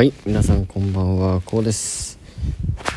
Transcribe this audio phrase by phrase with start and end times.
[0.00, 2.18] はい皆さんこんばんはこうです、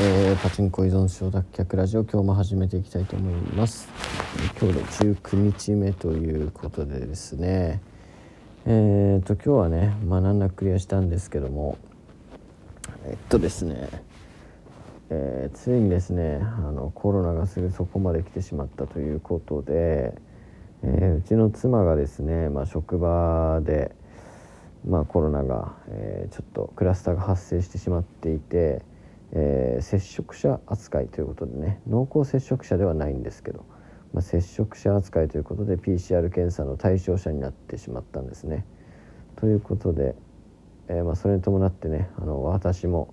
[0.00, 3.86] えー、パチンコ依存症脱却ラジオ今日も始めていきたいと思います。
[4.58, 7.82] 今日で19日目ということでですね。
[8.64, 11.76] えーと今日はねまあ難なくクリアしたんですけども。
[13.04, 13.90] えっとですね。
[15.10, 20.14] えー、ついにですねあのコロナがすぐそこまで来てしまったということで、
[20.82, 23.94] えー、うちの妻がですね、まあ、職場で、
[24.86, 28.82] まあ、コロナが、えー、ちょっとクラスターが発生してしまっていて、
[29.32, 33.64] えー、接触者扱いということでね濃厚接触者ではないんですけど、
[34.12, 38.64] まあ、接触者扱いということで PCR 検査の対象者になってしまったんですね。
[39.34, 40.14] ということで、
[40.88, 43.12] えーまあ、それに伴ってねあの私も、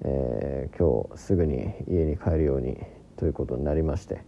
[0.00, 2.78] えー、今日すぐに家に帰るように
[3.16, 4.22] ということになりまして、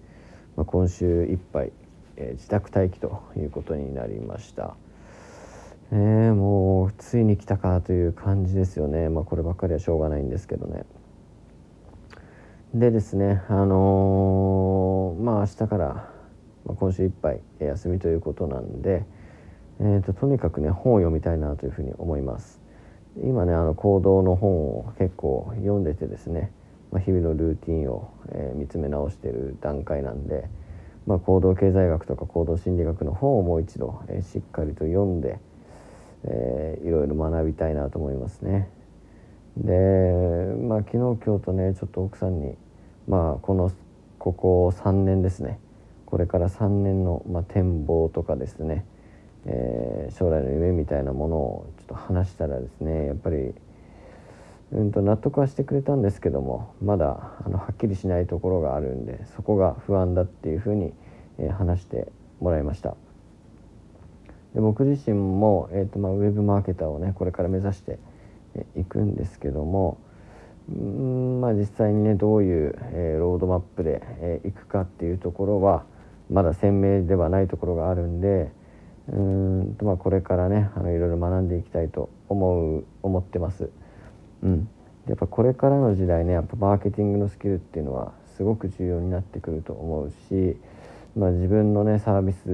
[0.56, 1.72] まあ、今週いっぱい、
[2.16, 4.76] えー、自宅待機ということになりました。
[5.92, 9.08] え、もうついに来たかという感じですよね。
[9.08, 10.84] まあこればっかりはしょうがないんですけどね。
[12.74, 15.86] でですねあのー、まあ明日から、
[16.66, 19.04] まあ、今週いっぱい休みということなんで、
[19.80, 22.60] えーと、とにかくね本を読みたいなというふうに思います。
[23.22, 26.52] 今ねあの行動の本を結構読んでてですね、
[26.92, 30.48] まあ、日々のルーティンを、えー、見つめ直している段階なんで、
[31.06, 35.38] まあ、行動経済学とか行動心理学の本をもう一度、えー、しっかりと読んで
[36.26, 38.68] えー、いろいろ学びたいなと思いますね。
[39.56, 42.56] でまあ昨日今日とねちょっと奥さんに
[43.08, 43.72] まあこの
[44.18, 45.58] ここ3年ですね
[46.04, 48.84] これから3年の、まあ、展望とかですね、
[49.46, 53.54] えー、将来の夢みたいなものをちょっと話したらですねやっぱり
[54.72, 60.92] うんと納得はしてくれたんですけどもまだあのはっきりしないところがあるんでそこが不安だっていうふうに、
[61.38, 62.10] えー、話して
[62.40, 62.96] もらいました。
[64.56, 67.98] で僕自身も、えーとまあ、ウェブマーケターをねこれから目指して
[68.74, 69.98] いくんですけども
[70.70, 75.84] うんまあ実際にねどういう、えー、ロードマップで、えー、いくかっていうところは
[76.30, 78.50] まだ鮮明ではないところがあるんで
[79.08, 83.70] うんとまあこれからねあのいろいろ学んでいきたいと思う思ってます。
[84.42, 84.68] うん、
[85.06, 90.56] やっぱこれからの時代ねやっぱマーケティングのスキルっていうのはすごく重要になってくると思うし
[91.16, 92.46] まあ、自分のねサービス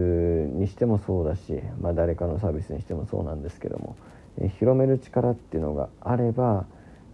[0.57, 3.97] にしてもそうだし、まあ、誰かのサービスにしてもそうなんですけども、
[4.39, 6.67] え広める力っていうのがあれば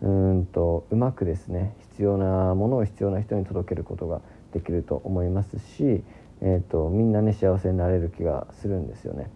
[0.03, 4.21] うんとうまくですね必要なものを必要な人に届けることが
[4.53, 6.03] できると思いますし、
[6.41, 9.31] えーと、みんなね幸せになれる気がするんですよね。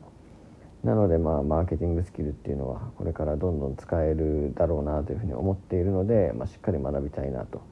[0.84, 7.62] なのでまあマーケティングスキルっていうのはこれからどんどん使えるだろうなというふうに思っているので、まあ、しっかり学びたいなと、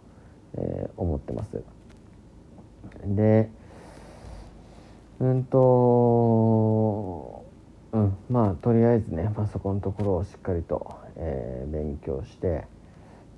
[0.55, 1.63] えー、思ってます。
[3.05, 3.51] で
[5.21, 5.61] うんと
[7.93, 12.65] うんまあとりあえずねパソコンのところをしっかりと、えー、勉強して、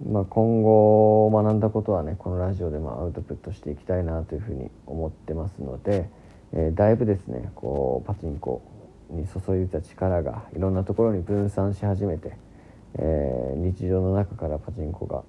[0.06, 6.08] まあ、今後学んだことはねこのラジオでもアウトプットしていきたいなというふうに思ってますので、
[6.52, 8.62] えー、だいぶですねこうパチンコ
[9.10, 12.36] に注いだ力がいろんなところに分散し始めて、
[12.98, 15.22] えー、日常の中からパチンコが、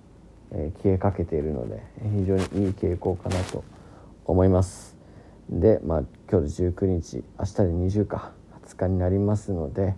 [0.52, 1.82] え消えかけているので
[2.16, 3.64] 非常にいい傾向かなと
[4.26, 5.03] 思います。
[5.50, 8.32] で、まあ、今日で19日明日で20か
[8.66, 9.96] 20日になりますので、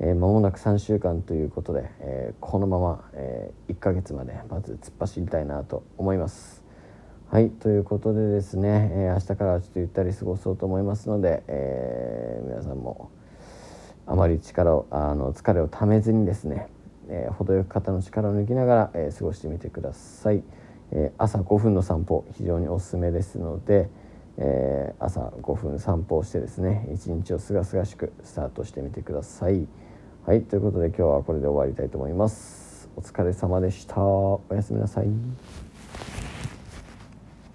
[0.00, 6.64] えー、間もなく3週間ということで、えー、このまま、えー、1ヶ月までまず突っ走りたいなと思います。
[7.30, 13.10] はいということでですね、えー、明日からはちょっとゆったり過ごそうと思いますので、えー、皆さんも
[14.06, 16.68] あまり力をあの疲れをためずにですね、
[17.10, 20.42] えー、程よく肩の力を抜きながら、えー、過ごしてみてください、
[20.92, 23.90] えー、朝5分の散歩非常におすすめですので、
[24.40, 29.66] えー、朝5分散歩をしてですね一日をすがすがしくスタートしてみてください。
[30.24, 32.88] はいということで今日はこれで終わりたいと思います。
[32.96, 34.00] お疲れ様でした。
[34.00, 35.67] おやすみなさい。